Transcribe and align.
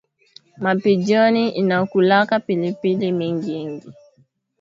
Ma 0.61 0.71
pigeon 0.83 1.35
inakulaka 1.61 2.35
pilipili 2.45 3.07
mingingi 3.19 3.89